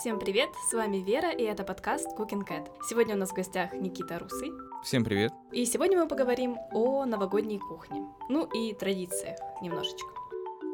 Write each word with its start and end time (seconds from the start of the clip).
Всем 0.00 0.20
привет, 0.20 0.50
с 0.70 0.74
вами 0.74 0.98
Вера, 0.98 1.32
и 1.32 1.42
это 1.42 1.64
подкаст 1.64 2.16
Cooking 2.16 2.46
Cat. 2.48 2.70
Сегодня 2.88 3.16
у 3.16 3.18
нас 3.18 3.30
в 3.30 3.34
гостях 3.34 3.72
Никита 3.72 4.20
Русый. 4.20 4.52
Всем 4.84 5.02
привет. 5.02 5.32
И 5.50 5.64
сегодня 5.64 5.98
мы 5.98 6.06
поговорим 6.06 6.56
о 6.70 7.04
новогодней 7.04 7.58
кухне. 7.58 8.06
Ну 8.28 8.44
и 8.44 8.74
традициях 8.74 9.36
немножечко. 9.60 10.06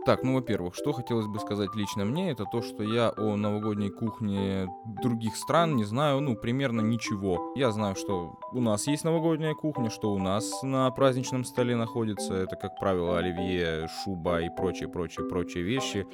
Так, 0.05 0.25
ну, 0.25 0.35
во-первых, 0.35 0.75
что 0.75 0.93
хотелось 0.93 1.27
бы 1.27 1.41
сказать 1.41 1.75
лично 1.75 2.05
мне, 2.05 2.33
это 2.33 2.45
то, 2.45 2.61
что 2.61 2.83
я 2.83 3.15
о 3.17 3.37
новогодней 3.37 3.89
кухне 3.89 4.69
других 5.03 5.37
стран 5.37 5.75
не 5.75 5.85
знаю, 5.85 6.21
ну, 6.21 6.37
примерно 6.37 6.83
ничего. 6.83 7.55
Я 7.57 7.71
знаю, 7.71 7.97
что 7.97 8.39
у 8.53 8.61
нас 8.61 8.87
есть 8.87 9.05
новогодняя 9.05 9.55
кухня, 9.55 9.89
что 9.89 10.13
у 10.13 10.19
нас 10.19 10.63
на 10.63 10.91
праздничном 10.91 11.47
столе 11.47 11.77
находится, 11.77 12.35
это, 12.35 12.57
как 12.57 12.79
правило, 12.79 13.17
оливье, 13.17 13.89
шуба 13.89 14.43
и 14.43 14.51
прочие, 14.55 14.91
прочие, 14.91 15.27
прочие 15.27 15.65
вещи. 15.65 16.07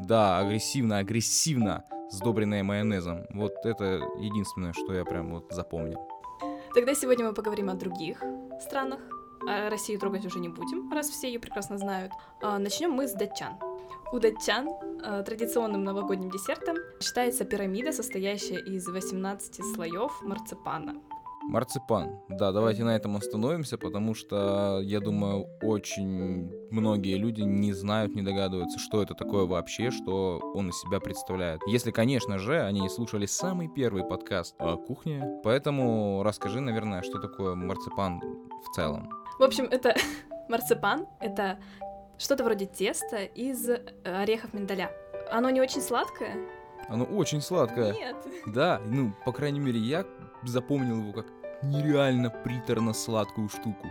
Да, 0.00 0.38
агрессивно, 0.38 0.98
агрессивно 0.98 1.86
сдобренное 2.10 2.62
майонезом. 2.62 3.26
Вот 3.30 3.54
это 3.64 4.00
единственное, 4.18 4.72
что 4.72 4.92
я 4.92 5.04
прям 5.04 5.32
вот 5.32 5.46
запомнил. 5.50 5.98
Тогда 6.74 6.94
сегодня 6.94 7.26
мы 7.26 7.34
поговорим 7.34 7.70
о 7.70 7.74
других 7.74 8.22
странах. 8.60 9.00
А 9.48 9.70
Россию 9.70 10.00
трогать 10.00 10.26
уже 10.26 10.40
не 10.40 10.48
будем, 10.48 10.90
раз 10.92 11.08
все 11.08 11.28
ее 11.28 11.38
прекрасно 11.38 11.78
знают. 11.78 12.12
А, 12.42 12.58
Начнем 12.58 12.90
мы 12.90 13.06
с 13.06 13.12
датчан. 13.12 13.54
У 14.12 14.18
датчан 14.18 14.68
а, 15.02 15.22
традиционным 15.22 15.84
новогодним 15.84 16.30
десертом 16.30 16.76
считается 17.00 17.44
пирамида, 17.44 17.92
состоящая 17.92 18.58
из 18.58 18.86
18 18.88 19.64
слоев 19.74 20.20
марципана. 20.22 21.00
Марципан. 21.48 22.20
Да, 22.28 22.52
давайте 22.52 22.84
на 22.84 22.94
этом 22.94 23.16
остановимся, 23.16 23.78
потому 23.78 24.14
что, 24.14 24.80
я 24.82 25.00
думаю, 25.00 25.46
очень 25.62 26.52
многие 26.70 27.16
люди 27.16 27.40
не 27.40 27.72
знают, 27.72 28.14
не 28.14 28.20
догадываются, 28.20 28.78
что 28.78 29.02
это 29.02 29.14
такое 29.14 29.46
вообще, 29.46 29.90
что 29.90 30.40
он 30.54 30.68
из 30.68 30.78
себя 30.78 31.00
представляет. 31.00 31.62
Если, 31.66 31.90
конечно 31.90 32.38
же, 32.38 32.60
они 32.60 32.86
слушали 32.90 33.24
самый 33.24 33.68
первый 33.68 34.04
подкаст 34.04 34.56
о 34.58 34.76
кухне. 34.76 35.40
Поэтому 35.42 36.22
расскажи, 36.22 36.60
наверное, 36.60 37.00
что 37.00 37.18
такое 37.18 37.54
марципан 37.54 38.20
в 38.20 38.74
целом. 38.74 39.08
В 39.38 39.42
общем, 39.42 39.64
это 39.64 39.94
марципан, 40.50 41.06
это 41.18 41.58
что-то 42.18 42.44
вроде 42.44 42.66
теста 42.66 43.24
из 43.24 43.70
э, 43.70 43.80
орехов 44.04 44.52
миндаля. 44.52 44.90
Оно 45.30 45.48
не 45.48 45.62
очень 45.62 45.80
сладкое? 45.80 46.36
Оно 46.88 47.04
очень 47.04 47.40
сладкое. 47.40 47.94
Нет. 47.94 48.16
Да, 48.46 48.82
ну, 48.84 49.14
по 49.24 49.32
крайней 49.32 49.60
мере, 49.60 49.78
я 49.78 50.04
запомнил 50.44 50.98
его 51.00 51.12
как 51.12 51.26
нереально 51.62 52.30
приторно 52.30 52.92
сладкую 52.92 53.48
штуку. 53.48 53.86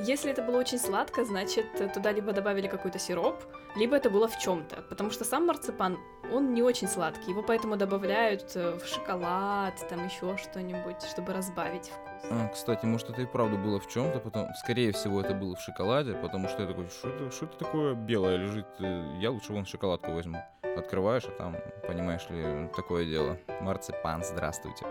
Если 0.00 0.30
это 0.30 0.42
было 0.42 0.58
очень 0.58 0.78
сладко, 0.78 1.24
значит, 1.24 1.66
туда 1.92 2.12
либо 2.12 2.32
добавили 2.32 2.68
какой-то 2.68 3.00
сироп, 3.00 3.34
либо 3.74 3.96
это 3.96 4.10
было 4.10 4.28
в 4.28 4.38
чем-то. 4.38 4.82
Потому 4.82 5.10
что 5.10 5.24
сам 5.24 5.46
марципан, 5.46 5.98
он 6.32 6.54
не 6.54 6.62
очень 6.62 6.86
сладкий. 6.86 7.30
Его 7.30 7.42
поэтому 7.42 7.76
добавляют 7.76 8.52
э, 8.54 8.78
в 8.78 8.86
шоколад, 8.86 9.74
там 9.88 10.04
еще 10.04 10.36
что-нибудь, 10.36 11.02
чтобы 11.02 11.32
разбавить 11.32 11.86
вкус. 11.88 12.30
А, 12.30 12.48
кстати, 12.48 12.84
может, 12.86 13.10
это 13.10 13.22
и 13.22 13.26
правда 13.26 13.56
было 13.56 13.80
в 13.80 13.88
чем-то, 13.88 14.20
потом, 14.20 14.46
скорее 14.62 14.92
всего, 14.92 15.20
это 15.20 15.34
было 15.34 15.56
в 15.56 15.60
шоколаде, 15.60 16.14
потому 16.14 16.48
что 16.48 16.62
я 16.62 16.68
такой, 16.68 16.86
что 16.88 17.08
это, 17.08 17.30
что 17.32 17.46
это 17.46 17.58
такое 17.58 17.94
белое 17.94 18.36
лежит? 18.36 18.66
Э, 18.78 19.16
Я 19.18 19.32
лучше 19.32 19.52
вон 19.52 19.66
шоколадку 19.66 20.12
возьму. 20.12 20.38
Открываешь, 20.76 21.24
а 21.24 21.30
там, 21.32 21.56
понимаешь 21.88 22.28
ли, 22.30 22.68
такое 22.76 23.04
дело. 23.04 23.36
Марципан, 23.60 24.22
здравствуйте. 24.22 24.86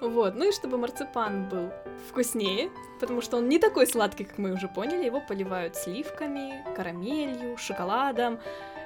Вот, 0.00 0.34
ну 0.34 0.48
и 0.48 0.52
чтобы 0.52 0.78
марципан 0.78 1.48
был 1.48 1.70
вкуснее, 2.08 2.70
потому 3.00 3.20
что 3.20 3.36
он 3.36 3.48
не 3.48 3.58
такой 3.58 3.86
сладкий, 3.86 4.24
как 4.24 4.38
мы 4.38 4.52
уже 4.52 4.66
поняли, 4.66 5.04
его 5.04 5.20
поливают 5.20 5.76
сливками, 5.76 6.64
карамелью, 6.74 7.58
шоколадом, 7.58 8.38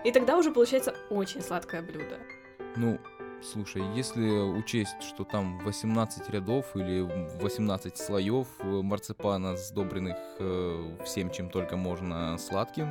и 0.04 0.10
тогда 0.10 0.36
уже 0.36 0.50
получается 0.50 0.94
очень 1.10 1.40
сладкое 1.40 1.82
блюдо. 1.82 2.18
Ну, 2.76 2.98
слушай, 3.42 3.82
если 3.94 4.28
учесть, 4.28 5.02
что 5.02 5.24
там 5.24 5.58
18 5.60 6.28
рядов 6.30 6.66
или 6.74 7.00
18 7.40 7.96
слоев 7.96 8.48
марципана, 8.62 9.56
сдобренных 9.56 10.16
э, 10.40 10.96
всем, 11.04 11.30
чем 11.30 11.48
только 11.48 11.76
можно 11.76 12.36
сладким, 12.38 12.88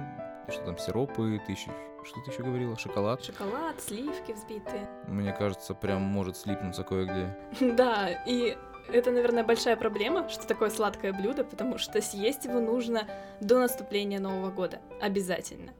что 0.50 0.64
там 0.64 0.78
сиропы, 0.78 1.42
ты 1.46 1.52
еще, 1.52 1.72
что 2.06 2.20
ты 2.22 2.32
еще 2.32 2.44
говорила, 2.44 2.78
шоколад? 2.78 3.24
Шоколад, 3.24 3.82
сливки 3.82 4.32
взбитые. 4.32 4.90
Мне 5.08 5.34
кажется, 5.34 5.74
прям 5.74 6.02
может 6.02 6.38
слипнуться 6.38 6.84
кое-где. 6.84 7.36
Да, 7.76 8.10
и 8.26 8.58
это, 8.92 9.12
наверное, 9.12 9.44
большая 9.44 9.76
проблема, 9.76 10.30
что 10.30 10.48
такое 10.48 10.70
сладкое 10.70 11.14
блюдо, 11.14 11.44
потому 11.44 11.78
что 11.78 12.02
съесть 12.02 12.46
его 12.46 12.60
нужно 12.60 13.08
до 13.42 13.60
наступления 13.60 14.20
Нового 14.20 14.52
года. 14.52 14.82
Обязательно. 15.02 15.74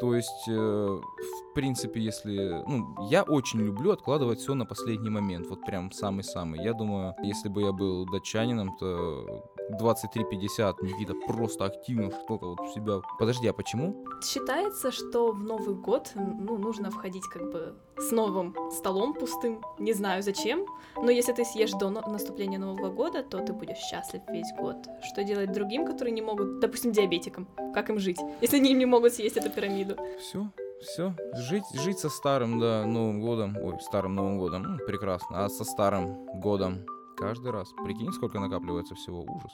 То 0.00 0.14
есть, 0.14 0.48
э, 0.48 0.52
в 0.52 1.54
принципе, 1.54 2.00
если... 2.00 2.64
Ну, 2.66 2.96
я 3.10 3.22
очень 3.22 3.60
люблю 3.60 3.90
откладывать 3.90 4.40
все 4.40 4.54
на 4.54 4.64
последний 4.64 5.10
момент, 5.10 5.46
вот 5.48 5.60
прям 5.66 5.92
самый-самый. 5.92 6.62
Я 6.64 6.72
думаю, 6.72 7.14
если 7.22 7.50
бы 7.50 7.62
я 7.62 7.72
был 7.72 8.06
датчанином, 8.06 8.76
то 8.78 9.44
23.50 9.78 10.74
Никита 10.82 11.14
просто 11.26 11.64
активно 11.64 12.10
что-то 12.10 12.46
вот 12.46 12.60
в 12.60 12.72
себя... 12.72 13.00
Подожди, 13.18 13.48
а 13.48 13.52
почему? 13.52 14.04
Считается, 14.22 14.90
что 14.90 15.32
в 15.32 15.42
Новый 15.42 15.74
год 15.74 16.12
ну, 16.14 16.58
нужно 16.58 16.90
входить 16.90 17.24
как 17.24 17.50
бы 17.50 17.74
с 17.96 18.10
новым 18.10 18.54
столом 18.70 19.14
пустым. 19.14 19.62
Не 19.78 19.92
знаю 19.92 20.22
зачем, 20.22 20.66
но 20.96 21.10
если 21.10 21.32
ты 21.32 21.44
съешь 21.44 21.72
до 21.72 21.90
наступления 21.90 22.58
Нового 22.58 22.90
года, 22.90 23.22
то 23.22 23.38
ты 23.38 23.52
будешь 23.52 23.78
счастлив 23.78 24.22
весь 24.28 24.52
год. 24.58 24.76
Что 25.02 25.24
делать 25.24 25.52
другим, 25.52 25.86
которые 25.86 26.12
не 26.12 26.22
могут, 26.22 26.60
допустим, 26.60 26.92
диабетикам? 26.92 27.46
Как 27.74 27.90
им 27.90 27.98
жить, 27.98 28.18
если 28.40 28.56
они 28.56 28.72
не 28.74 28.86
могут 28.86 29.14
съесть 29.14 29.36
эту 29.36 29.50
пирамиду? 29.50 29.96
Все, 30.18 30.50
все. 30.82 31.14
Жить, 31.34 31.64
жить 31.74 31.98
со 31.98 32.08
старым, 32.08 32.58
да, 32.58 32.84
Новым 32.86 33.20
годом. 33.20 33.56
Ой, 33.62 33.78
старым 33.80 34.14
Новым 34.14 34.38
годом. 34.38 34.64
М, 34.64 34.78
прекрасно. 34.86 35.44
А 35.44 35.48
со 35.48 35.64
старым 35.64 36.26
годом 36.40 36.84
каждый 37.20 37.52
раз. 37.52 37.72
Прикинь, 37.84 38.12
сколько 38.12 38.40
накапливается 38.40 38.94
всего. 38.94 39.22
Ужас. 39.22 39.52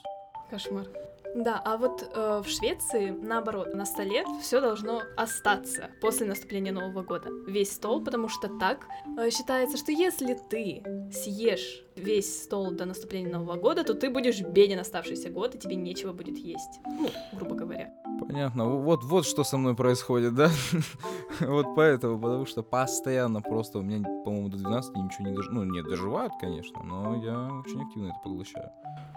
Кошмар. 0.49 0.87
Да, 1.35 1.61
а 1.63 1.77
вот 1.77 2.09
э, 2.13 2.41
в 2.43 2.47
Швеции, 2.49 3.09
наоборот, 3.09 3.75
на 3.75 3.85
столе 3.85 4.23
все 4.41 4.61
должно 4.61 5.01
остаться 5.17 5.91
после 6.01 6.25
наступления 6.25 6.71
Нового 6.71 7.03
года. 7.03 7.29
Весь 7.45 7.73
стол, 7.73 8.03
потому 8.03 8.29
что 8.29 8.47
так 8.57 8.87
э, 9.19 9.29
считается, 9.29 9.77
что 9.77 9.91
если 9.91 10.33
ты 10.49 10.81
съешь 11.11 11.83
весь 11.97 12.43
стол 12.43 12.71
до 12.71 12.85
наступления 12.85 13.31
Нового 13.31 13.55
года, 13.55 13.83
то 13.83 13.93
ты 13.93 14.09
будешь 14.09 14.41
беден 14.41 14.79
оставшийся 14.79 15.29
год, 15.29 15.55
и 15.55 15.59
тебе 15.59 15.75
нечего 15.75 16.13
будет 16.13 16.37
есть. 16.37 16.79
Ну, 16.85 17.09
грубо 17.33 17.55
говоря. 17.55 17.93
Понятно. 18.19 18.65
Вот, 18.65 19.03
вот 19.03 19.25
что 19.25 19.43
со 19.43 19.57
мной 19.57 19.75
происходит, 19.75 20.35
да? 20.35 20.49
вот 21.39 21.75
поэтому, 21.75 22.19
потому 22.19 22.45
что 22.45 22.63
постоянно 22.63 23.41
просто 23.41 23.79
у 23.79 23.81
меня, 23.81 24.03
по-моему, 24.23 24.49
до 24.49 24.57
12 24.57 24.95
ничего 24.95 25.27
не 25.27 25.35
дож... 25.35 25.47
Ну, 25.49 25.63
нет, 25.63 25.85
доживают, 25.85 26.33
конечно, 26.39 26.81
но 26.83 27.15
я 27.23 27.61
очень 27.65 27.81
активно 27.81 28.07
это 28.07 28.19
поглощаю. 28.23 28.71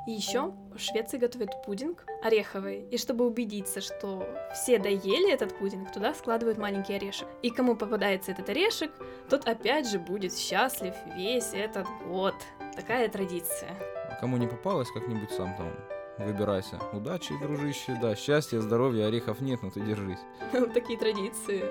И 0.07 0.13
еще 0.13 0.53
в 0.75 0.79
Швеции 0.79 1.19
готовят 1.19 1.63
пудинг 1.65 2.05
ореховый. 2.23 2.87
И 2.91 2.97
чтобы 2.97 3.27
убедиться, 3.27 3.81
что 3.81 4.27
все 4.55 4.79
доели 4.79 5.33
этот 5.33 5.57
пудинг, 5.59 5.93
туда 5.93 6.15
складывают 6.15 6.59
маленький 6.59 6.95
орешек. 6.95 7.29
И 7.43 7.51
кому 7.51 7.77
попадается 7.77 8.33
этот 8.33 8.49
орешек, 8.49 8.91
тот 9.29 9.47
опять 9.47 9.89
же 9.89 9.99
будет 9.99 10.37
счастлив 10.37 10.95
весь 11.17 11.53
этот 11.53 11.87
год. 12.09 12.35
Такая 12.77 13.09
традиция. 13.09 13.71
А 14.11 14.15
кому 14.21 14.37
не 14.37 14.47
попалось, 14.47 14.91
как-нибудь 14.93 15.31
сам 15.33 15.55
там 15.57 15.73
выбирайся. 16.19 16.79
Удачи, 16.93 17.35
дружище, 17.41 17.99
да, 18.01 18.15
счастья, 18.15 18.61
здоровья, 18.61 19.07
орехов 19.07 19.41
нет, 19.41 19.63
но 19.63 19.71
ты 19.71 19.81
держись. 19.81 20.19
Вот 20.53 20.73
такие 20.75 20.99
традиции. 20.99 21.65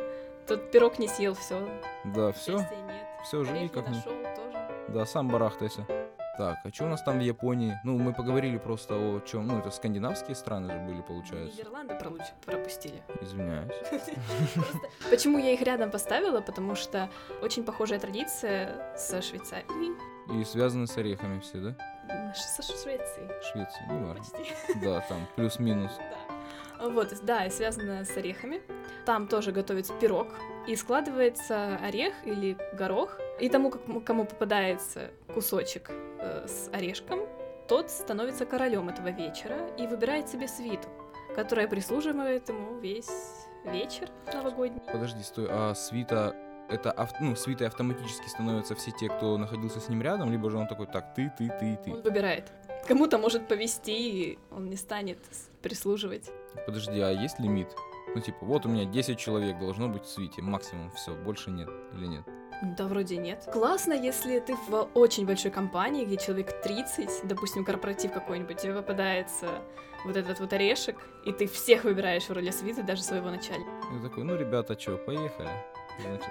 Тот 0.47 0.71
пирог 0.71 0.97
не 0.99 1.07
съел, 1.07 1.35
все. 1.35 1.67
Да, 2.05 2.31
все, 2.31 2.65
все, 3.23 3.43
живи 3.43 3.67
как-нибудь. 3.67 4.05
нашел 4.05 4.13
тоже. 4.35 4.85
Да, 4.89 5.05
сам 5.05 5.27
барахтайся. 5.27 5.85
Так, 6.39 6.59
а 6.63 6.71
что 6.71 6.85
у 6.85 6.87
нас 6.87 7.01
там 7.01 7.19
в 7.19 7.21
Японии? 7.21 7.77
Ну, 7.83 7.97
мы 7.97 8.13
поговорили 8.13 8.57
просто 8.57 8.95
о 8.95 9.19
чем. 9.19 9.45
Ну, 9.45 9.59
это 9.59 9.71
скандинавские 9.71 10.35
страны 10.35 10.71
же 10.71 10.79
были, 10.79 11.01
получается. 11.01 11.57
Нидерланды 11.57 11.95
пропустили. 12.45 13.03
Извиняюсь. 13.19 13.73
Почему 15.09 15.37
я 15.37 15.51
их 15.51 15.61
рядом 15.61 15.91
поставила? 15.91 16.39
Потому 16.39 16.75
что 16.75 17.09
очень 17.41 17.65
похожая 17.65 17.99
традиция 17.99 18.95
со 18.95 19.21
Швейцарией. 19.21 19.97
И 20.31 20.45
связаны 20.45 20.87
с 20.87 20.95
орехами 20.95 21.41
все, 21.41 21.57
да? 21.57 22.33
Со 22.33 22.63
Швецией. 22.63 23.27
Швеция, 23.51 23.87
не 23.89 24.05
важно. 24.05 24.23
Да, 24.81 25.01
там 25.09 25.27
плюс-минус. 25.35 25.91
Да. 25.97 26.18
Вот, 26.79 27.13
да, 27.23 27.45
и 27.45 27.49
связано 27.49 28.05
с 28.05 28.15
орехами. 28.17 28.61
Там 29.05 29.27
тоже 29.27 29.51
готовится 29.51 29.93
пирог, 29.99 30.27
и 30.67 30.75
складывается 30.75 31.75
орех 31.77 32.13
или 32.25 32.57
горох, 32.73 33.19
и 33.39 33.49
тому, 33.49 33.69
как- 33.71 34.03
кому 34.05 34.25
попадается 34.25 35.09
кусочек 35.33 35.91
э, 36.19 36.45
с 36.47 36.69
орешком, 36.73 37.21
тот 37.67 37.89
становится 37.89 38.45
королем 38.45 38.89
этого 38.89 39.09
вечера 39.09 39.57
и 39.77 39.87
выбирает 39.87 40.29
себе 40.29 40.47
свиту, 40.47 40.87
которая 41.35 41.67
прислуживает 41.67 42.49
ему 42.49 42.79
весь 42.79 43.09
вечер 43.65 44.09
новогодний. 44.33 44.81
Подожди, 44.91 45.21
стой, 45.23 45.47
а 45.49 45.73
свита 45.75 46.35
это 46.69 46.91
ав- 46.91 47.19
ну, 47.19 47.35
свитой 47.35 47.67
автоматически 47.67 48.27
становятся 48.27 48.75
все 48.75 48.91
те, 48.91 49.09
кто 49.09 49.37
находился 49.37 49.79
с 49.79 49.89
ним 49.89 50.01
рядом, 50.01 50.31
либо 50.31 50.49
же 50.51 50.57
он 50.57 50.67
такой, 50.67 50.85
так, 50.87 51.13
ты, 51.15 51.31
ты, 51.37 51.49
ты, 51.59 51.65
и 51.73 51.91
Он 51.91 52.01
ты. 52.01 52.09
выбирает. 52.09 52.51
Кому-то 52.89 53.19
может 53.19 53.47
повести, 53.47 53.91
и 53.91 54.39
он 54.49 54.67
не 54.67 54.75
станет 54.75 55.19
прислуживать. 55.61 56.31
Подожди, 56.65 56.99
а 56.99 57.11
есть 57.11 57.39
лимит? 57.39 57.67
Ну, 58.15 58.19
типа, 58.19 58.39
вот 58.41 58.65
у 58.65 58.69
меня 58.69 58.85
10 58.85 59.15
человек 59.15 59.59
должно 59.59 59.87
быть 59.87 60.05
в 60.05 60.09
свите, 60.09 60.41
максимум, 60.41 60.89
все, 60.95 61.13
больше 61.13 61.51
нет 61.51 61.69
или 61.93 62.07
нет? 62.07 62.23
Да, 62.75 62.87
вроде 62.87 63.17
нет. 63.17 63.47
Классно, 63.53 63.93
если 63.93 64.39
ты 64.39 64.55
в 64.67 64.89
очень 64.95 65.27
большой 65.27 65.51
компании, 65.51 66.03
где 66.03 66.17
человек 66.17 66.63
30, 66.63 67.27
допустим, 67.27 67.63
корпоратив 67.63 68.11
какой-нибудь, 68.11 68.57
тебе 68.57 68.73
попадается 68.73 69.45
вот 70.03 70.17
этот 70.17 70.39
вот 70.39 70.51
орешек, 70.51 70.97
и 71.27 71.31
ты 71.31 71.45
всех 71.45 71.83
выбираешь 71.83 72.23
в 72.23 72.33
роли 72.33 72.49
свиты, 72.49 72.81
даже 72.81 73.03
своего 73.03 73.29
начальника. 73.29 73.69
Я 73.93 74.01
такой, 74.01 74.23
ну, 74.23 74.35
ребята, 74.35 74.79
что, 74.79 74.97
поехали. 74.97 75.51
Значит, 76.01 76.29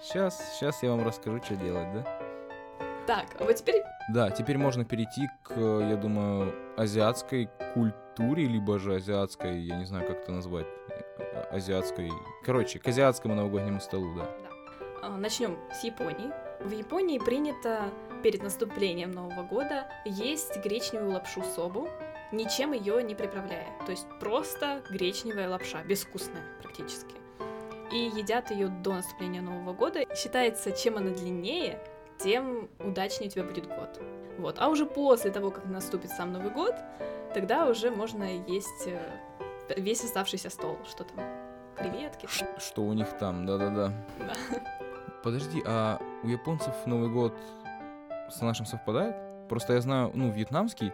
сейчас, 0.00 0.58
сейчас 0.58 0.82
я 0.82 0.90
вам 0.90 1.06
расскажу, 1.06 1.40
что 1.44 1.54
делать, 1.54 1.92
да? 1.94 2.31
Так, 3.06 3.26
а 3.38 3.44
вот 3.44 3.56
теперь... 3.56 3.82
Да, 4.08 4.30
теперь 4.30 4.58
можно 4.58 4.84
перейти 4.84 5.28
к, 5.42 5.54
я 5.56 5.96
думаю, 5.96 6.54
азиатской 6.76 7.48
культуре, 7.74 8.46
либо 8.46 8.78
же 8.78 8.94
азиатской, 8.96 9.60
я 9.60 9.76
не 9.76 9.84
знаю, 9.86 10.06
как 10.06 10.20
это 10.20 10.32
назвать, 10.32 10.66
э, 11.18 11.42
азиатской... 11.50 12.10
Короче, 12.44 12.78
к 12.78 12.86
азиатскому 12.86 13.34
новогоднему 13.34 13.80
столу, 13.80 14.14
да. 14.14 14.28
А, 15.02 15.16
Начнем 15.16 15.58
с 15.72 15.82
Японии. 15.82 16.30
В 16.60 16.70
Японии 16.70 17.18
принято 17.18 17.90
перед 18.22 18.42
наступлением 18.42 19.10
Нового 19.10 19.42
года 19.42 19.88
есть 20.04 20.56
гречневую 20.58 21.12
лапшу 21.12 21.42
собу, 21.42 21.88
ничем 22.30 22.72
ее 22.72 23.02
не 23.02 23.16
приправляя. 23.16 23.66
То 23.84 23.90
есть 23.90 24.06
просто 24.20 24.80
гречневая 24.88 25.48
лапша, 25.48 25.82
безвкусная 25.82 26.44
практически. 26.62 27.16
И 27.92 28.12
едят 28.16 28.52
ее 28.52 28.68
до 28.68 28.94
наступления 28.94 29.42
Нового 29.42 29.74
года. 29.74 30.04
Считается, 30.14 30.70
чем 30.70 30.96
она 30.96 31.10
длиннее, 31.10 31.78
тем 32.22 32.68
удачнее 32.78 33.28
у 33.28 33.30
тебя 33.30 33.44
будет 33.44 33.66
год. 33.66 34.00
Вот. 34.38 34.56
А 34.58 34.68
уже 34.68 34.86
после 34.86 35.30
того, 35.30 35.50
как 35.50 35.66
наступит 35.66 36.10
сам 36.10 36.32
Новый 36.32 36.50
год, 36.50 36.74
тогда 37.34 37.66
уже 37.66 37.90
можно 37.90 38.24
есть 38.24 38.86
э, 38.86 39.00
весь 39.76 40.04
оставшийся 40.04 40.50
стол. 40.50 40.78
Что 40.88 41.04
там? 41.04 41.24
Креветки? 41.76 42.26
Ш- 42.26 42.58
что 42.58 42.82
у 42.82 42.92
них 42.92 43.08
там, 43.18 43.46
да-да-да. 43.46 43.92
Да. 44.18 44.32
Подожди, 45.22 45.62
а 45.66 46.00
у 46.22 46.28
японцев 46.28 46.74
Новый 46.86 47.10
год 47.10 47.34
с 48.30 48.40
нашим 48.40 48.66
совпадает? 48.66 49.16
Просто 49.48 49.74
я 49.74 49.80
знаю, 49.80 50.10
ну, 50.14 50.30
вьетнамский 50.30 50.92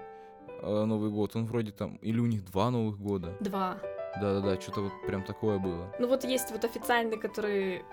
э, 0.62 0.84
Новый 0.84 1.10
год, 1.10 1.36
он 1.36 1.46
вроде 1.46 1.72
там, 1.72 1.96
или 1.96 2.20
у 2.20 2.26
них 2.26 2.44
два 2.44 2.70
Новых 2.70 2.98
года. 2.98 3.36
Два. 3.40 3.76
Да-да-да, 4.20 4.60
что-то 4.60 4.82
вот 4.82 4.92
прям 5.06 5.22
такое 5.22 5.58
было. 5.58 5.94
Ну 5.98 6.08
вот 6.08 6.24
есть 6.24 6.50
вот 6.50 6.64
официальный, 6.64 7.18
который 7.18 7.84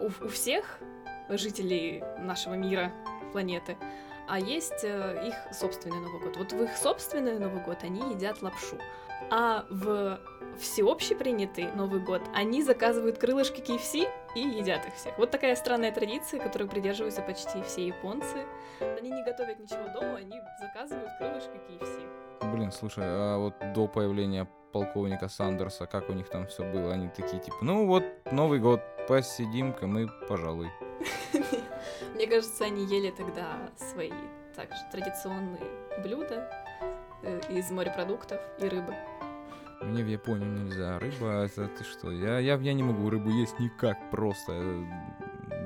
у, 0.00 0.06
у 0.24 0.28
всех 0.28 0.78
жителей 1.28 2.02
нашего 2.18 2.54
мира, 2.54 2.92
планеты, 3.32 3.76
а 4.28 4.38
есть 4.40 4.82
э, 4.82 5.28
их 5.28 5.34
собственный 5.54 6.00
Новый 6.00 6.20
год. 6.20 6.36
Вот 6.36 6.52
в 6.52 6.62
их 6.62 6.76
собственный 6.76 7.38
Новый 7.38 7.62
год 7.62 7.78
они 7.82 8.00
едят 8.12 8.42
лапшу. 8.42 8.76
А 9.30 9.64
в 9.70 10.20
всеобщий 10.58 11.16
принятый 11.16 11.70
Новый 11.72 12.00
год 12.00 12.22
они 12.34 12.62
заказывают 12.62 13.18
крылышки 13.18 13.60
KFC 13.60 14.08
и 14.34 14.40
едят 14.40 14.86
их 14.86 14.94
всех. 14.94 15.18
Вот 15.18 15.30
такая 15.30 15.56
странная 15.56 15.92
традиция, 15.92 16.40
которой 16.40 16.68
придерживаются 16.68 17.22
почти 17.22 17.62
все 17.62 17.86
японцы. 17.86 18.46
Они 18.80 19.10
не 19.10 19.24
готовят 19.24 19.58
ничего 19.58 19.88
дома, 19.92 20.18
они 20.18 20.40
заказывают 20.60 21.10
крылышки 21.18 21.60
KFC. 21.68 22.52
Блин, 22.52 22.70
слушай, 22.70 23.04
а 23.04 23.38
вот 23.38 23.54
до 23.74 23.88
появления 23.88 24.48
полковника 24.72 25.28
Сандерса, 25.28 25.86
как 25.86 26.10
у 26.10 26.12
них 26.12 26.28
там 26.28 26.46
все 26.46 26.70
было? 26.70 26.92
Они 26.92 27.08
такие, 27.08 27.40
типа, 27.40 27.56
ну 27.62 27.86
вот, 27.86 28.04
Новый 28.30 28.60
год, 28.60 28.80
посидим-ка 29.08 29.86
мы, 29.86 30.08
пожалуй. 30.28 30.68
Мне 32.14 32.26
кажется, 32.26 32.64
они 32.64 32.84
ели 32.86 33.10
тогда 33.10 33.70
свои 33.76 34.12
также 34.54 34.78
традиционные 34.90 35.62
блюда 36.02 36.50
э, 37.22 37.40
из 37.50 37.70
морепродуктов 37.70 38.40
и 38.58 38.68
рыбы. 38.68 38.94
Мне 39.82 40.02
в 40.02 40.08
Японию 40.08 40.50
нельзя. 40.50 40.98
Рыба, 40.98 41.44
это 41.44 41.68
ты 41.68 41.84
что? 41.84 42.10
Я, 42.10 42.38
я, 42.38 42.56
я 42.56 42.72
не 42.72 42.82
могу 42.82 43.10
рыбу 43.10 43.30
есть 43.30 43.58
никак 43.58 44.10
просто. 44.10 44.52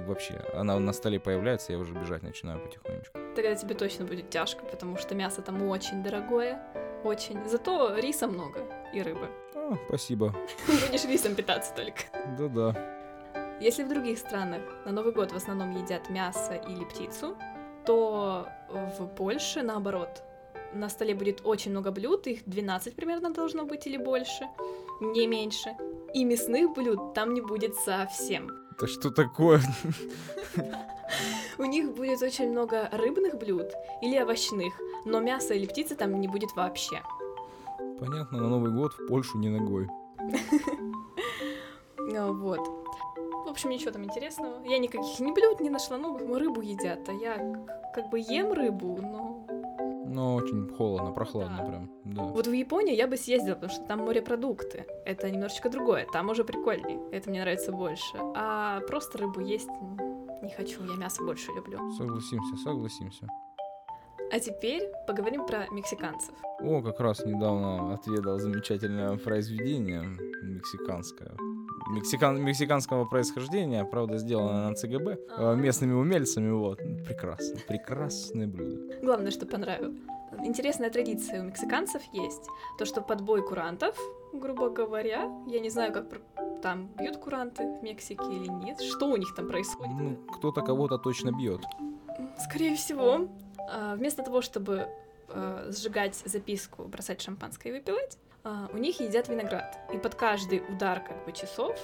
Вообще. 0.06 0.43
Она 0.55 0.79
на 0.79 0.93
столе 0.93 1.21
появляется, 1.21 1.73
я 1.73 1.79
уже 1.79 1.94
бежать 1.94 2.23
начинаю 2.23 2.61
потихонечку. 2.61 3.17
Тогда 3.37 3.55
тебе 3.55 3.75
точно 3.75 4.05
будет 4.05 4.29
тяжко, 4.29 4.65
потому 4.65 4.97
что 4.97 5.15
мясо 5.15 5.41
там 5.41 5.62
очень 5.62 6.03
дорогое. 6.03 6.61
Очень. 7.05 7.49
Зато 7.49 7.94
риса 7.97 8.26
много 8.26 8.61
и 8.93 9.00
рыбы. 9.00 9.29
А, 9.55 9.76
спасибо. 9.87 10.35
Будешь 10.67 11.05
рисом 11.05 11.37
питаться 11.37 11.73
только. 11.75 12.03
Да-да. 12.37 13.00
Если 13.61 13.85
в 13.85 13.89
других 13.89 14.19
странах 14.19 14.62
на 14.87 14.93
Новый 14.93 15.12
год 15.12 15.33
в 15.33 15.37
основном 15.37 15.71
едят 15.73 16.09
мясо 16.09 16.55
или 16.55 16.83
птицу, 16.85 17.37
то 17.85 18.49
в 18.71 19.07
Польше 19.07 19.62
наоборот. 19.62 20.23
На 20.73 20.89
столе 20.89 21.15
будет 21.15 21.43
очень 21.45 21.73
много 21.73 21.91
блюд, 21.91 22.27
их 22.27 22.45
12 22.47 22.97
примерно 22.97 23.31
должно 23.31 23.67
быть 23.67 23.87
или 23.87 23.99
больше, 23.99 24.47
не 25.01 25.27
меньше. 25.27 25.77
И 26.15 26.25
мясных 26.25 26.73
блюд 26.75 27.12
там 27.12 27.35
не 27.35 27.43
будет 27.43 27.75
совсем. 27.75 28.51
Это 28.73 28.87
что 28.87 29.11
такое? 29.11 29.61
У 31.59 31.65
них 31.65 31.95
будет 31.95 32.23
очень 32.23 32.51
много 32.51 32.89
рыбных 32.93 33.37
блюд 33.37 33.67
или 34.01 34.19
овощных, 34.19 34.73
но 35.05 35.21
мяса 35.21 35.53
или 35.53 35.67
птицы 35.67 35.97
там 35.97 36.19
не 36.19 36.29
будет 36.29 36.57
вообще. 36.57 37.03
Понятно, 37.99 38.41
на 38.41 38.49
Новый 38.49 38.73
год 38.73 38.95
в 38.95 39.07
Польшу 39.07 39.37
не 39.37 39.51
ногой. 39.51 39.87
Вот. 42.12 42.80
В 43.50 43.52
общем, 43.52 43.70
ничего 43.70 43.91
там 43.91 44.05
интересного. 44.05 44.64
Я 44.64 44.79
никаких 44.79 45.19
ни 45.19 45.32
блюд 45.32 45.58
не 45.58 45.70
нашла, 45.70 45.99
ну, 45.99 46.38
рыбу 46.38 46.61
едят, 46.61 47.00
а 47.08 47.12
я 47.12 47.35
как 47.93 48.08
бы 48.08 48.20
ем 48.20 48.52
рыбу, 48.52 48.97
но... 49.02 49.44
Но 50.06 50.37
очень 50.37 50.69
холодно, 50.69 51.11
прохладно 51.11 51.56
Да. 51.58 51.64
прям. 51.64 51.91
Да. 52.05 52.23
Вот 52.23 52.47
в 52.47 52.52
Японию 52.52 52.94
я 52.94 53.08
бы 53.08 53.17
съездила, 53.17 53.55
потому 53.55 53.73
что 53.73 53.82
там 53.87 54.05
морепродукты. 54.05 54.87
Это 55.05 55.29
немножечко 55.29 55.69
другое, 55.69 56.06
там 56.12 56.29
уже 56.29 56.44
прикольнее, 56.44 57.00
это 57.11 57.29
мне 57.29 57.41
нравится 57.41 57.73
больше. 57.73 58.19
А 58.37 58.82
просто 58.82 59.19
рыбу 59.19 59.41
есть 59.41 59.69
не 60.43 60.50
хочу, 60.56 60.85
я 60.85 60.94
мясо 60.94 61.20
больше 61.25 61.50
люблю. 61.50 61.91
Согласимся, 61.99 62.56
согласимся. 62.62 63.26
А 64.32 64.38
теперь 64.38 64.88
поговорим 65.08 65.44
про 65.44 65.67
мексиканцев. 65.73 66.37
О, 66.61 66.82
как 66.82 67.00
раз 67.00 67.25
недавно 67.25 67.94
отведал 67.94 68.38
замечательное 68.38 69.17
произведение 69.17 70.05
мексиканское. 70.44 71.32
Мексикан, 71.91 72.41
мексиканского 72.43 73.05
происхождения, 73.05 73.85
правда, 73.85 74.19
сделано 74.19 74.69
на 74.69 74.75
ЦГБ 74.75 75.11
э, 75.13 75.17
А. 75.37 75.55
местными 75.55 75.93
умельцами. 75.93 76.51
Вот. 76.51 76.79
Прекрасно, 76.79 77.59
прекрасное 77.67 78.47
блюдо. 78.47 79.01
Главное, 79.03 79.31
что 79.31 79.47
понравилось. 79.47 79.99
Интересная 80.45 80.91
традиция 80.91 81.43
у 81.43 81.45
мексиканцев 81.47 82.03
есть. 82.13 82.47
То, 82.79 82.85
что 82.85 83.01
под 83.01 83.21
бой 83.23 83.43
курантов, 83.47 83.99
грубо 84.33 84.71
говоря, 84.71 85.29
я 85.49 85.61
не 85.61 85.71
знаю, 85.71 85.93
как 85.93 86.07
там 86.63 86.89
бьют 86.99 87.17
куранты 87.17 87.65
в 87.81 87.83
Мексике 87.83 88.25
или 88.31 88.49
нет, 88.49 88.81
что 88.81 89.07
у 89.07 89.17
них 89.17 89.35
там 89.35 89.49
происходит. 89.49 89.93
Ну, 89.99 90.17
кто-то 90.39 90.61
кого-то 90.63 90.99
точно 90.99 91.33
бьет. 91.33 91.63
Скорее 92.39 92.77
всего, 92.77 93.29
а, 93.69 93.97
вместо 93.97 94.23
того, 94.23 94.41
чтобы 94.43 94.87
а, 95.29 95.71
сжигать 95.71 96.14
записку, 96.25 96.85
бросать 96.85 97.21
шампанское 97.21 97.71
и 97.71 97.73
выпивать, 97.73 98.19
у 98.44 98.76
них 98.76 99.00
едят 99.00 99.28
виноград. 99.28 99.78
И 99.92 99.99
под 99.99 100.14
каждый 100.14 100.62
удар 100.68 101.00
как 101.00 101.25
бы 101.25 101.32
часов 101.32 101.76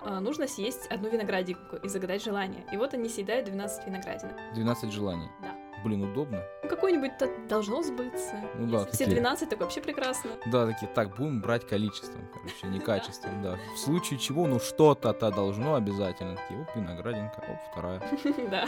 а, 0.00 0.20
нужно 0.20 0.46
съесть 0.46 0.86
одну 0.88 1.08
виноградинку 1.08 1.76
и 1.76 1.88
загадать 1.88 2.22
желание. 2.22 2.64
И 2.72 2.76
вот 2.76 2.92
они 2.94 3.08
съедают 3.08 3.46
12 3.46 3.86
виноградинок. 3.86 4.36
12 4.54 4.92
желаний. 4.92 5.28
Да. 5.40 5.54
Блин, 5.82 6.02
удобно. 6.02 6.42
Ну, 6.62 6.68
какой-нибудь-то 6.68 7.28
должно 7.48 7.82
сбыться. 7.82 8.34
Ну 8.56 8.70
да, 8.70 8.86
все 8.86 9.04
такие. 9.04 9.20
12, 9.20 9.48
так 9.48 9.60
вообще 9.60 9.80
прекрасно. 9.80 10.30
Да, 10.46 10.66
такие, 10.66 10.90
так, 10.94 11.14
будем 11.16 11.40
брать 11.42 11.66
количеством, 11.66 12.26
короче, 12.32 12.66
не 12.68 12.80
качеством, 12.80 13.42
да. 13.42 13.58
В 13.74 13.78
случае 13.78 14.18
чего, 14.18 14.46
ну 14.46 14.60
что-то-то 14.60 15.30
должно 15.30 15.74
обязательно. 15.74 16.36
Такие, 16.36 16.62
оп, 16.62 16.68
виноградинка, 16.74 17.38
оп, 17.38 17.58
вторая. 17.70 18.02
Да. 18.50 18.66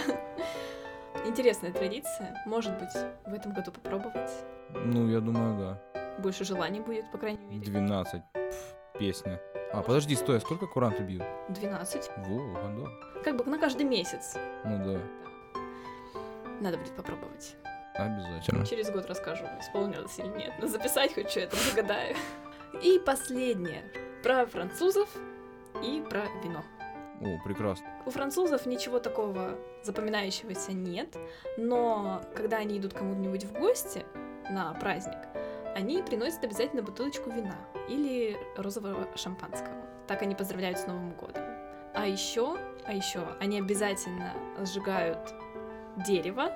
Интересная 1.25 1.73
традиция. 1.73 2.43
Может 2.47 2.79
быть, 2.79 2.93
в 3.25 3.33
этом 3.33 3.53
году 3.53 3.73
попробовать. 3.73 4.31
Ну, 4.75 5.09
я 5.09 5.21
думаю, 5.21 5.59
да. 5.95 6.01
Больше 6.19 6.45
желаний 6.45 6.81
будет, 6.81 7.11
по 7.11 7.19
крайней 7.19 7.45
мере. 7.47 7.65
12. 7.67 8.23
Пф, 8.33 8.75
песня. 8.99 9.41
А, 9.73 9.83
подожди, 9.83 10.15
стой, 10.17 10.39
а 10.39 10.41
сколько 10.41 10.67
куранты 10.67 11.03
бьют? 11.03 11.23
12. 11.51 12.11
Во, 12.27 12.53
да. 12.55 13.23
Как 13.23 13.37
бы 13.37 13.45
на 13.45 13.59
каждый 13.59 13.85
месяц. 13.85 14.37
Ну 14.65 14.79
да, 14.85 15.01
Надо 16.61 16.79
будет 16.79 16.95
попробовать. 16.97 17.57
обязательно. 17.95 18.65
Через 18.67 18.91
год 18.91 19.07
расскажу, 19.07 19.45
исполнилось 19.61 20.19
или 20.19 20.29
нет. 20.29 20.53
Но 20.61 20.67
записать 20.69 21.15
хоть 21.15 21.31
что-то 21.31 21.57
загадаю. 21.57 22.17
И 22.83 22.99
последнее. 23.05 23.83
Про 24.23 24.47
французов 24.47 25.09
и 25.83 26.03
про 26.09 26.23
вино. 26.43 26.63
О, 27.21 27.39
прекрасно. 27.45 27.87
У 28.05 28.11
французов 28.11 28.67
ничего 28.67 28.99
такого 28.99 29.59
запоминающегося 29.83 30.73
нет, 30.73 31.17
но 31.57 32.23
когда 32.35 32.59
они 32.59 32.79
идут 32.79 32.93
кому-нибудь 32.93 33.45
в 33.45 33.53
гости 33.55 34.05
на 34.51 34.75
праздник, 34.75 35.19
они 35.77 36.03
приносят 36.03 36.43
обязательно 36.43 36.83
бутылочку 36.83 37.31
вина 37.31 37.55
или 37.89 38.37
розового 38.57 39.07
шампанского. 39.15 39.77
Так 40.09 40.23
они 40.23 40.35
поздравляют 40.35 40.79
с 40.79 40.87
Новым 40.87 41.13
годом. 41.13 41.45
А 41.95 42.07
еще, 42.07 42.57
а 42.85 42.95
еще 42.95 43.21
они 43.41 43.59
обязательно 43.61 44.33
сжигают 44.65 45.19
дерево 46.07 46.51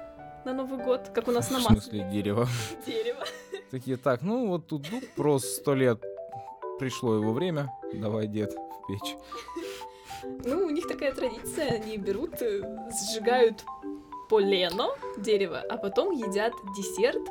на 0.47 0.55
Новый 0.55 0.83
год, 0.83 1.11
как 1.15 1.29
у 1.29 1.33
нас 1.33 1.49
В 1.49 1.51
на 1.51 1.59
масле. 1.59 1.81
смысле 1.81 2.09
дерево. 2.11 2.49
Дерево. 2.87 3.25
Такие, 3.71 3.99
так, 3.99 4.23
ну 4.23 4.49
вот 4.49 4.67
тут 4.67 4.89
дуб 4.91 5.05
рос 5.19 5.45
сто 5.45 5.75
лет, 5.75 6.03
пришло 6.79 7.15
его 7.17 7.33
время, 7.33 7.71
давай, 7.93 8.27
дед, 8.27 8.53
в 8.55 8.87
печь. 8.89 9.17
Ну, 10.45 10.67
у 10.67 10.71
них 10.71 10.89
такая 10.89 11.13
традиция, 11.13 11.75
они 11.75 11.97
берут, 11.99 12.41
э, 12.43 12.63
сжигают 12.91 13.65
полено, 14.29 14.89
дерево, 15.19 15.63
а 15.69 15.77
потом 15.77 16.11
едят 16.13 16.53
десерт 16.77 17.23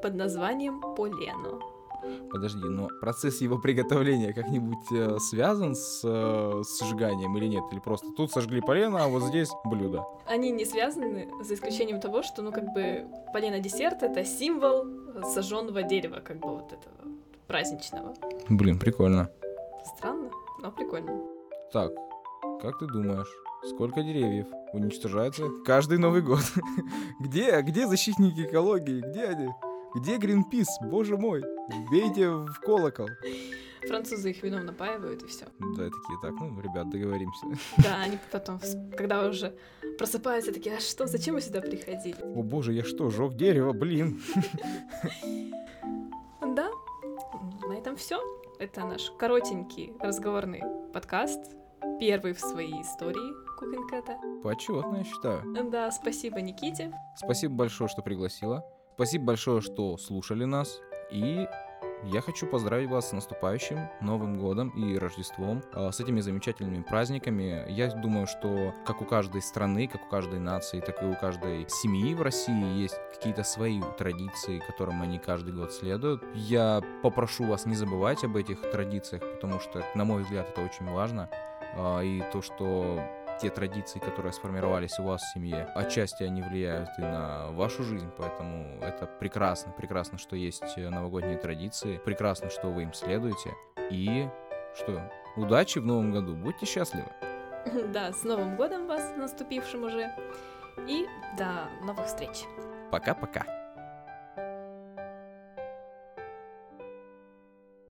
под 0.00 0.14
названием 0.14 0.80
полено. 0.96 1.60
Подожди, 2.30 2.64
но 2.64 2.88
процесс 3.00 3.40
его 3.40 3.58
приготовления 3.58 4.32
как-нибудь 4.32 4.90
э, 4.92 5.18
связан 5.18 5.74
с 5.74 6.00
э, 6.02 6.62
сжиганием 6.82 7.36
или 7.36 7.46
нет? 7.46 7.64
Или 7.72 7.78
просто 7.78 8.08
тут 8.16 8.32
сожгли 8.32 8.60
полено, 8.60 9.04
а 9.04 9.08
вот 9.08 9.22
здесь 9.24 9.50
блюдо? 9.64 10.04
Они 10.26 10.50
не 10.50 10.64
связаны, 10.64 11.28
за 11.42 11.54
исключением 11.54 12.00
того, 12.00 12.22
что, 12.22 12.42
ну, 12.42 12.52
как 12.52 12.72
бы, 12.72 13.06
полено 13.32 13.60
десерт— 13.60 13.98
это 14.02 14.24
символ 14.24 14.86
сожженного 15.24 15.82
дерева, 15.82 16.20
как 16.20 16.38
бы 16.40 16.48
вот 16.48 16.72
этого 16.72 16.96
праздничного. 17.46 18.14
Блин, 18.48 18.78
прикольно. 18.78 19.30
Странно, 19.96 20.30
но 20.62 20.70
прикольно. 20.70 21.20
Так, 21.72 21.92
как 22.62 22.78
ты 22.78 22.86
думаешь, 22.86 23.30
сколько 23.64 24.02
деревьев 24.02 24.46
уничтожается 24.72 25.48
каждый 25.66 25.98
Новый 25.98 26.22
год? 26.22 26.44
где, 27.20 27.60
где 27.62 27.86
защитники 27.86 28.42
экологии? 28.42 29.00
Где 29.00 29.24
они? 29.24 29.48
Где 29.94 30.18
Гринпис? 30.18 30.68
Боже 30.80 31.16
мой, 31.16 31.42
бейте 31.90 32.28
в 32.28 32.60
колокол. 32.60 33.08
Французы 33.88 34.30
их 34.30 34.42
вином 34.42 34.66
напаивают 34.66 35.22
и 35.22 35.26
все. 35.26 35.46
Да, 35.58 35.84
такие, 35.84 36.18
так, 36.22 36.32
ну, 36.38 36.60
ребят, 36.60 36.90
договоримся. 36.90 37.46
Да, 37.78 38.02
они 38.02 38.18
потом, 38.30 38.60
когда 38.96 39.26
уже 39.26 39.56
просыпаются, 39.98 40.52
такие, 40.52 40.76
а 40.76 40.80
что, 40.80 41.06
зачем 41.06 41.34
вы 41.34 41.40
сюда 41.40 41.60
приходили? 41.60 42.20
О 42.22 42.42
боже, 42.42 42.72
я 42.72 42.84
что, 42.84 43.10
жег 43.10 43.34
дерево, 43.34 43.72
блин. 43.72 44.20
Да, 46.40 46.68
на 47.68 47.74
этом 47.74 47.96
все. 47.96 48.20
Это 48.58 48.84
наш 48.84 49.10
коротенький 49.18 49.92
разговорный 50.00 50.62
подкаст, 50.92 51.40
первый 51.98 52.32
в 52.34 52.40
своей 52.40 52.82
истории 52.82 53.50
Cat. 53.90 54.42
Почетно, 54.42 54.96
я 54.96 55.04
считаю. 55.04 55.70
Да, 55.70 55.90
спасибо 55.90 56.40
Никите. 56.40 56.92
Спасибо 57.16 57.54
большое, 57.54 57.88
что 57.88 58.02
пригласила. 58.02 58.64
Спасибо 59.00 59.28
большое, 59.28 59.62
что 59.62 59.96
слушали 59.96 60.44
нас. 60.44 60.78
И 61.10 61.48
я 62.04 62.20
хочу 62.20 62.46
поздравить 62.46 62.90
вас 62.90 63.08
с 63.08 63.12
наступающим 63.12 63.88
Новым 64.02 64.38
годом 64.38 64.68
и 64.76 64.98
Рождеством, 64.98 65.62
а, 65.72 65.90
с 65.90 66.00
этими 66.00 66.20
замечательными 66.20 66.82
праздниками. 66.82 67.64
Я 67.70 67.88
думаю, 67.94 68.26
что 68.26 68.74
как 68.84 69.00
у 69.00 69.06
каждой 69.06 69.40
страны, 69.40 69.88
как 69.88 70.04
у 70.04 70.10
каждой 70.10 70.38
нации, 70.38 70.80
так 70.80 71.02
и 71.02 71.06
у 71.06 71.14
каждой 71.14 71.66
семьи 71.70 72.12
в 72.12 72.20
России 72.20 72.78
есть 72.78 73.00
какие-то 73.14 73.42
свои 73.42 73.80
традиции, 73.96 74.62
которым 74.66 75.00
они 75.00 75.18
каждый 75.18 75.54
год 75.54 75.72
следуют. 75.72 76.22
Я 76.34 76.82
попрошу 77.02 77.46
вас 77.46 77.64
не 77.64 77.76
забывать 77.76 78.22
об 78.22 78.36
этих 78.36 78.60
традициях, 78.70 79.22
потому 79.32 79.60
что, 79.60 79.82
на 79.94 80.04
мой 80.04 80.24
взгляд, 80.24 80.50
это 80.50 80.60
очень 80.60 80.84
важно. 80.92 81.30
А, 81.74 82.00
и 82.00 82.22
то, 82.32 82.42
что 82.42 83.00
те 83.40 83.50
традиции, 83.50 83.98
которые 83.98 84.32
сформировались 84.32 84.98
у 84.98 85.04
вас 85.04 85.22
в 85.22 85.32
семье, 85.34 85.64
отчасти 85.74 86.22
они 86.22 86.42
влияют 86.42 86.90
и 86.98 87.02
на 87.02 87.50
вашу 87.52 87.82
жизнь, 87.82 88.10
поэтому 88.16 88.80
это 88.80 89.06
прекрасно, 89.06 89.72
прекрасно, 89.72 90.18
что 90.18 90.36
есть 90.36 90.76
новогодние 90.76 91.38
традиции, 91.38 91.98
прекрасно, 92.04 92.50
что 92.50 92.68
вы 92.68 92.82
им 92.82 92.92
следуете, 92.92 93.54
и 93.90 94.28
что, 94.74 95.10
удачи 95.36 95.78
в 95.78 95.86
новом 95.86 96.12
году, 96.12 96.34
будьте 96.34 96.66
счастливы. 96.66 97.08
Да, 97.92 98.12
с 98.12 98.22
Новым 98.22 98.56
годом 98.56 98.86
вас, 98.86 99.14
наступившим 99.16 99.84
уже, 99.84 100.10
и 100.88 101.06
до 101.36 101.68
новых 101.84 102.06
встреч. 102.06 102.44
Пока-пока. 102.90 103.59